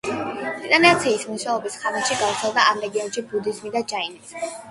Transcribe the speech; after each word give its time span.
დინასტიის 0.61 1.25
მმართველობის 1.27 1.75
ხანაშივე 1.83 2.17
გავრცელდა 2.23 2.65
ამ 2.71 2.83
რეგიონში 2.87 3.25
ბუდიზმი 3.35 3.73
და 3.79 3.85
ჯაინიზმი. 3.93 4.53